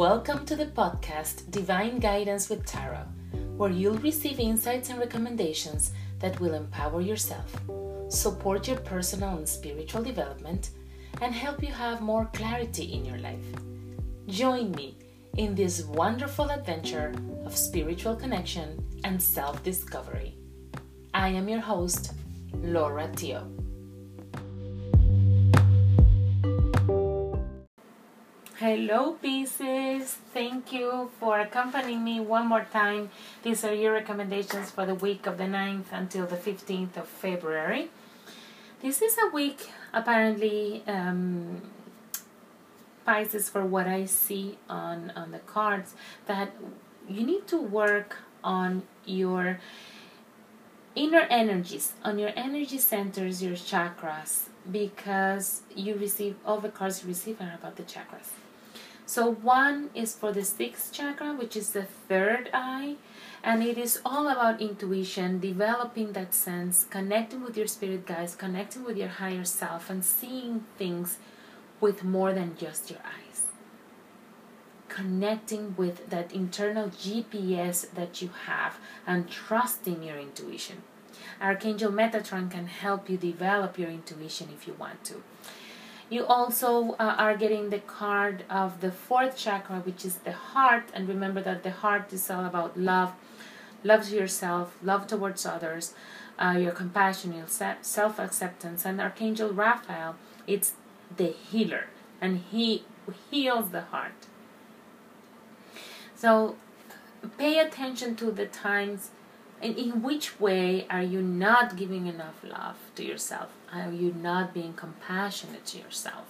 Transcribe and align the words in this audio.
Welcome 0.00 0.46
to 0.46 0.56
the 0.56 0.64
podcast 0.64 1.50
Divine 1.50 1.98
Guidance 1.98 2.48
with 2.48 2.64
Tarot, 2.64 3.04
where 3.58 3.68
you'll 3.68 3.98
receive 3.98 4.40
insights 4.40 4.88
and 4.88 4.98
recommendations 4.98 5.92
that 6.20 6.40
will 6.40 6.54
empower 6.54 7.02
yourself, 7.02 7.60
support 8.08 8.66
your 8.66 8.78
personal 8.78 9.36
and 9.36 9.46
spiritual 9.46 10.02
development, 10.02 10.70
and 11.20 11.34
help 11.34 11.62
you 11.62 11.70
have 11.70 12.00
more 12.00 12.30
clarity 12.32 12.94
in 12.94 13.04
your 13.04 13.18
life. 13.18 13.44
Join 14.26 14.70
me 14.70 14.96
in 15.36 15.54
this 15.54 15.84
wonderful 15.84 16.48
adventure 16.48 17.12
of 17.44 17.54
spiritual 17.54 18.16
connection 18.16 18.82
and 19.04 19.22
self 19.22 19.62
discovery. 19.62 20.34
I 21.12 21.28
am 21.28 21.46
your 21.46 21.60
host, 21.60 22.14
Laura 22.54 23.06
Tio. 23.14 23.59
Hello, 28.70 29.18
Pisces. 29.20 30.18
Thank 30.32 30.72
you 30.72 31.10
for 31.18 31.40
accompanying 31.40 32.04
me 32.04 32.20
one 32.20 32.46
more 32.46 32.64
time. 32.72 33.10
These 33.42 33.64
are 33.64 33.74
your 33.74 33.94
recommendations 33.94 34.70
for 34.70 34.86
the 34.86 34.94
week 34.94 35.26
of 35.26 35.38
the 35.38 35.44
9th 35.58 35.86
until 35.90 36.24
the 36.24 36.36
15th 36.36 36.96
of 36.96 37.08
February. 37.08 37.90
This 38.80 39.02
is 39.02 39.16
a 39.18 39.34
week, 39.34 39.70
apparently, 39.92 40.84
um, 40.86 41.62
Pisces, 43.04 43.48
for 43.48 43.66
what 43.66 43.88
I 43.88 44.04
see 44.04 44.58
on, 44.68 45.12
on 45.16 45.32
the 45.32 45.40
cards, 45.40 45.94
that 46.26 46.52
you 47.08 47.26
need 47.26 47.48
to 47.48 47.60
work 47.60 48.18
on 48.44 48.84
your 49.04 49.58
inner 50.94 51.26
energies, 51.28 51.94
on 52.04 52.20
your 52.20 52.30
energy 52.36 52.78
centers, 52.78 53.42
your 53.42 53.56
chakras, 53.56 54.44
because 54.70 55.62
you 55.74 55.96
receive 55.96 56.36
all 56.46 56.60
the 56.60 56.68
cards 56.68 57.02
you 57.02 57.08
receive 57.08 57.40
are 57.40 57.58
about 57.60 57.74
the 57.74 57.82
chakras. 57.82 58.30
So 59.10 59.28
one 59.28 59.90
is 59.92 60.14
for 60.14 60.30
the 60.30 60.44
sixth 60.44 60.92
chakra, 60.92 61.34
which 61.34 61.56
is 61.56 61.70
the 61.70 61.82
third 61.82 62.48
eye, 62.54 62.94
and 63.42 63.60
it 63.60 63.76
is 63.76 64.00
all 64.04 64.28
about 64.28 64.60
intuition, 64.60 65.40
developing 65.40 66.12
that 66.12 66.32
sense, 66.32 66.86
connecting 66.88 67.42
with 67.42 67.56
your 67.56 67.66
spirit 67.66 68.06
guides, 68.06 68.36
connecting 68.36 68.84
with 68.84 68.96
your 68.96 69.08
higher 69.08 69.42
self, 69.42 69.90
and 69.90 70.04
seeing 70.04 70.64
things 70.78 71.18
with 71.80 72.04
more 72.04 72.32
than 72.32 72.56
just 72.56 72.88
your 72.88 73.00
eyes. 73.00 73.46
Connecting 74.88 75.74
with 75.76 76.08
that 76.08 76.30
internal 76.30 76.90
GPS 76.90 77.92
that 77.92 78.22
you 78.22 78.30
have 78.46 78.78
and 79.08 79.28
trusting 79.28 80.04
your 80.04 80.20
intuition. 80.20 80.84
Archangel 81.40 81.90
Metatron 81.90 82.48
can 82.48 82.68
help 82.68 83.10
you 83.10 83.16
develop 83.16 83.76
your 83.76 83.90
intuition 83.90 84.50
if 84.54 84.68
you 84.68 84.74
want 84.74 85.02
to. 85.02 85.24
You 86.10 86.26
also 86.26 86.96
uh, 86.98 87.14
are 87.16 87.36
getting 87.36 87.70
the 87.70 87.78
card 87.78 88.44
of 88.50 88.80
the 88.80 88.90
fourth 88.90 89.36
chakra, 89.36 89.76
which 89.76 90.04
is 90.04 90.16
the 90.16 90.32
heart. 90.32 90.90
And 90.92 91.08
remember 91.08 91.40
that 91.40 91.62
the 91.62 91.70
heart 91.70 92.12
is 92.12 92.28
all 92.28 92.44
about 92.44 92.76
love, 92.76 93.12
love 93.84 94.08
to 94.08 94.16
yourself, 94.16 94.76
love 94.82 95.06
towards 95.06 95.46
others, 95.46 95.94
uh, 96.36 96.56
your 96.58 96.72
compassion, 96.72 97.32
your 97.32 97.46
self 97.46 98.18
acceptance. 98.18 98.84
And 98.84 99.00
Archangel 99.00 99.52
Raphael, 99.52 100.16
it's 100.48 100.72
the 101.16 101.28
healer, 101.28 101.86
and 102.20 102.42
he 102.50 102.84
heals 103.30 103.70
the 103.70 103.82
heart. 103.82 104.26
So 106.16 106.56
pay 107.38 107.60
attention 107.60 108.16
to 108.16 108.32
the 108.32 108.46
times 108.46 109.10
and 109.62 109.76
in 109.76 110.02
which 110.02 110.40
way 110.40 110.86
are 110.88 111.02
you 111.02 111.20
not 111.20 111.76
giving 111.76 112.06
enough 112.06 112.42
love 112.42 112.76
to 112.96 113.04
yourself? 113.04 113.50
Are 113.72 113.92
you 113.92 114.12
not 114.12 114.54
being 114.54 114.72
compassionate 114.72 115.66
to 115.66 115.78
yourself? 115.78 116.26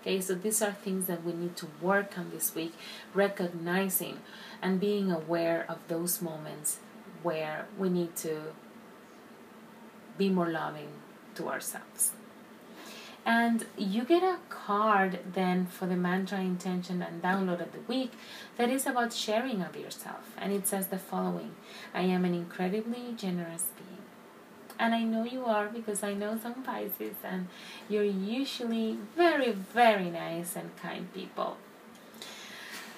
Okay, 0.00 0.20
so 0.20 0.34
these 0.34 0.62
are 0.62 0.72
things 0.72 1.06
that 1.06 1.24
we 1.24 1.34
need 1.34 1.56
to 1.56 1.66
work 1.82 2.18
on 2.18 2.30
this 2.30 2.54
week, 2.54 2.72
recognizing 3.12 4.20
and 4.62 4.80
being 4.80 5.12
aware 5.12 5.66
of 5.68 5.78
those 5.88 6.22
moments 6.22 6.78
where 7.22 7.66
we 7.78 7.90
need 7.90 8.16
to 8.16 8.54
be 10.16 10.30
more 10.30 10.48
loving 10.48 10.88
to 11.34 11.48
ourselves. 11.48 12.12
And 13.30 13.64
you 13.78 14.02
get 14.02 14.24
a 14.24 14.38
card 14.48 15.20
then 15.34 15.66
for 15.66 15.86
the 15.86 15.94
mantra 15.94 16.40
intention 16.40 17.00
and 17.00 17.22
download 17.22 17.60
of 17.60 17.70
the 17.70 17.84
week 17.86 18.10
that 18.56 18.68
is 18.68 18.86
about 18.86 19.12
sharing 19.12 19.62
of 19.62 19.76
yourself. 19.76 20.34
And 20.36 20.52
it 20.52 20.66
says 20.66 20.88
the 20.88 20.98
following 20.98 21.52
I 21.94 22.00
am 22.00 22.24
an 22.24 22.34
incredibly 22.34 23.14
generous 23.16 23.66
being. 23.76 24.02
And 24.80 24.96
I 24.96 25.04
know 25.04 25.22
you 25.22 25.44
are 25.44 25.68
because 25.68 26.02
I 26.02 26.12
know 26.12 26.40
some 26.42 26.64
Pisces, 26.64 27.18
and 27.22 27.46
you're 27.88 28.12
usually 28.40 28.98
very, 29.14 29.52
very 29.52 30.10
nice 30.10 30.56
and 30.56 30.74
kind 30.76 31.06
people. 31.14 31.56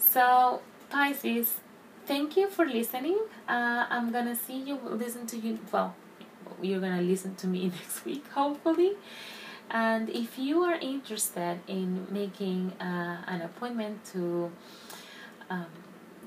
So, 0.00 0.60
Pisces, 0.90 1.60
thank 2.04 2.36
you 2.36 2.48
for 2.48 2.66
listening. 2.66 3.20
Uh, 3.48 3.86
I'm 3.88 4.10
gonna 4.10 4.34
see 4.34 4.58
you, 4.58 4.80
listen 4.82 5.24
to 5.28 5.36
you. 5.36 5.60
Well, 5.70 5.94
you're 6.60 6.80
gonna 6.80 7.02
listen 7.02 7.36
to 7.36 7.46
me 7.46 7.68
next 7.78 8.04
week, 8.04 8.26
hopefully. 8.28 8.94
And 9.70 10.08
if 10.08 10.38
you 10.38 10.62
are 10.62 10.74
interested 10.74 11.60
in 11.66 12.06
making 12.10 12.72
uh, 12.80 13.22
an 13.26 13.42
appointment 13.42 14.04
to 14.12 14.50
um, 15.50 15.66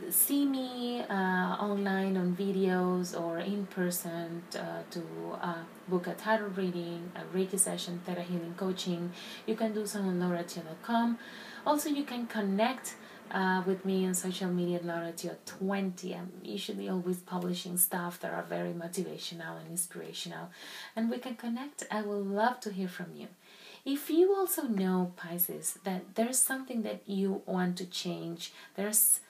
see 0.09 0.45
me 0.45 1.01
uh, 1.01 1.13
online 1.13 2.17
on 2.17 2.35
videos 2.35 3.19
or 3.19 3.39
in 3.39 3.65
person 3.67 4.43
uh, 4.55 4.81
to 4.91 5.01
uh, 5.41 5.55
book 5.87 6.07
a 6.07 6.13
tarot 6.13 6.47
reading, 6.55 7.11
a 7.15 7.35
Reiki 7.35 7.59
session, 7.59 8.01
Theta 8.05 8.21
Healing 8.21 8.55
Coaching, 8.57 9.11
you 9.45 9.55
can 9.55 9.73
do 9.73 9.85
so 9.85 9.99
on 9.99 10.19
lauratio.com. 10.19 11.17
Also, 11.65 11.89
you 11.89 12.03
can 12.03 12.27
connect 12.27 12.95
uh, 13.31 13.63
with 13.65 13.85
me 13.85 14.05
on 14.07 14.13
social 14.13 14.49
media, 14.49 14.79
Lauratio20. 14.79 16.17
I'm 16.17 16.31
usually 16.43 16.89
always 16.89 17.17
publishing 17.17 17.77
stuff 17.77 18.19
that 18.21 18.33
are 18.33 18.43
very 18.43 18.73
motivational 18.73 19.59
and 19.59 19.69
inspirational, 19.69 20.49
and 20.95 21.09
we 21.09 21.17
can 21.17 21.35
connect. 21.35 21.85
I 21.91 22.01
would 22.01 22.25
love 22.27 22.59
to 22.61 22.71
hear 22.71 22.87
from 22.87 23.15
you. 23.15 23.27
If 23.85 24.09
you 24.09 24.35
also 24.35 24.63
know, 24.63 25.13
Pisces, 25.15 25.79
that 25.83 26.15
there's 26.15 26.39
something 26.39 26.81
that 26.83 27.01
you 27.07 27.41
want 27.45 27.77
to 27.77 27.85
change, 27.85 28.51
there's 28.75 29.21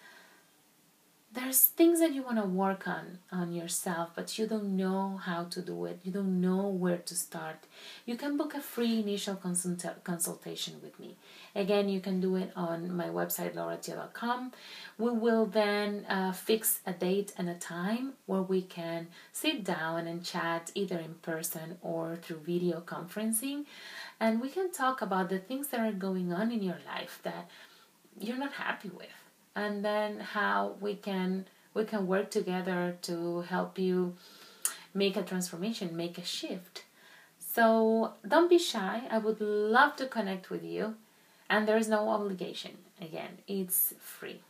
there's 1.32 1.68
things 1.68 2.00
that 2.00 2.14
you 2.14 2.24
want 2.24 2.38
to 2.38 2.44
work 2.44 2.88
on 2.88 3.20
on 3.32 3.54
yourself 3.54 4.10
but 4.16 4.40
you 4.40 4.48
don't 4.48 4.76
know 4.76 5.18
how 5.18 5.44
to 5.44 5.62
do 5.62 5.86
it. 5.86 6.00
You 6.04 6.12
don't 6.12 6.42
know 6.42 6.68
where 6.68 6.98
to 6.98 7.16
start. 7.16 7.68
You 8.06 8.16
can 8.16 8.36
book 8.36 8.56
a 8.56 8.62
free 8.62 9.00
initial 9.00 9.36
consult- 9.36 10.04
consultation 10.04 10.76
with 10.82 11.00
me. 11.00 11.18
Again 11.56 11.88
you 11.88 12.02
can 12.02 12.20
do 12.20 12.36
it 12.36 12.52
on 12.56 12.92
my 12.96 13.08
website 13.08 13.54
lauratio.com 13.54 14.52
we 14.98 15.12
will 15.12 15.46
then 15.46 16.06
uh, 16.10 16.32
fix 16.32 16.80
a 16.86 16.94
date 16.94 17.32
and 17.38 17.48
a 17.50 17.56
time 17.56 18.14
where 18.26 18.42
we 18.42 18.62
can 18.62 19.08
sit 19.32 19.64
down 19.64 20.08
and 20.08 20.26
chat 20.26 20.72
either 20.76 20.98
in 20.98 21.14
person 21.22 21.78
or 21.82 22.18
through 22.22 22.40
video 22.40 22.82
conferencing 22.82 23.66
and 24.20 24.42
we 24.42 24.50
can 24.50 24.72
talk 24.72 25.02
about 25.02 25.30
the 25.30 25.40
things 25.40 25.68
that 25.70 25.80
are 25.80 25.92
going 25.92 26.34
on 26.34 26.52
in 26.52 26.62
your 26.64 26.80
life 26.86 27.20
that 27.24 27.50
you're 28.20 28.38
not 28.38 28.54
happy 28.54 28.90
with 28.90 29.29
and 29.56 29.84
then 29.84 30.20
how 30.20 30.76
we 30.80 30.96
can 30.96 31.46
we 31.74 31.84
can 31.86 32.08
work 32.08 32.32
together 32.32 32.98
to 33.04 33.42
help 33.42 33.78
you 33.78 34.16
make 34.94 35.16
a 35.16 35.22
transformation, 35.22 35.96
make 35.96 36.18
a 36.18 36.26
shift. 36.26 36.84
So 37.38 38.14
don't 38.28 38.50
be 38.50 38.58
shy. 38.58 39.04
I 39.10 39.18
would 39.18 39.40
love 39.42 39.96
to 39.98 40.08
connect 40.08 40.50
with 40.50 40.64
you, 40.64 40.96
and 41.50 41.68
there 41.68 41.78
is 41.78 41.88
no 41.88 42.10
obligation. 42.10 42.78
Again, 43.02 43.40
it's 43.48 43.94
free. 44.00 44.42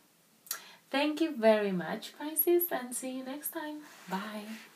Thank 0.89 1.21
you 1.21 1.35
very 1.35 1.71
much, 1.71 2.17
Pisces, 2.17 2.63
and 2.71 2.95
see 2.95 3.17
you 3.17 3.23
next 3.23 3.51
time. 3.51 3.77
Bye. 4.09 4.69